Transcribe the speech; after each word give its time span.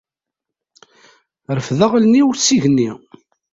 Refdeɣ 1.57 1.91
allen-iw 1.97 2.27
s 2.35 2.47
igenni. 2.55 2.91